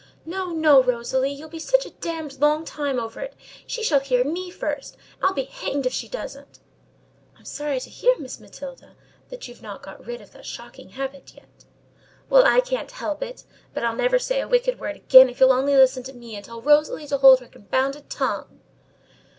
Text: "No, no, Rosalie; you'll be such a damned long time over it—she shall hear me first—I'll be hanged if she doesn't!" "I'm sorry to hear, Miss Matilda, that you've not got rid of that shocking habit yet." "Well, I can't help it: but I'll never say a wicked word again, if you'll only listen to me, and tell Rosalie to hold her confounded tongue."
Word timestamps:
"No, 0.25 0.47
no, 0.49 0.81
Rosalie; 0.81 1.31
you'll 1.31 1.47
be 1.49 1.59
such 1.59 1.85
a 1.85 1.91
damned 1.91 2.39
long 2.41 2.65
time 2.65 2.99
over 2.99 3.19
it—she 3.21 3.83
shall 3.83 3.99
hear 3.99 4.23
me 4.23 4.49
first—I'll 4.49 5.35
be 5.35 5.43
hanged 5.43 5.85
if 5.85 5.93
she 5.93 6.07
doesn't!" 6.07 6.57
"I'm 7.37 7.45
sorry 7.45 7.79
to 7.79 7.89
hear, 7.91 8.17
Miss 8.17 8.39
Matilda, 8.39 8.95
that 9.29 9.47
you've 9.47 9.61
not 9.61 9.83
got 9.83 10.03
rid 10.03 10.19
of 10.19 10.31
that 10.31 10.47
shocking 10.47 10.89
habit 10.89 11.33
yet." 11.35 11.65
"Well, 12.31 12.45
I 12.47 12.61
can't 12.61 12.89
help 12.89 13.21
it: 13.21 13.43
but 13.75 13.83
I'll 13.83 13.95
never 13.95 14.17
say 14.17 14.41
a 14.41 14.47
wicked 14.47 14.79
word 14.79 14.95
again, 14.95 15.29
if 15.29 15.39
you'll 15.39 15.51
only 15.53 15.75
listen 15.75 16.01
to 16.01 16.13
me, 16.13 16.35
and 16.35 16.43
tell 16.43 16.63
Rosalie 16.63 17.05
to 17.05 17.19
hold 17.19 17.39
her 17.39 17.47
confounded 17.47 18.09
tongue." 18.09 18.59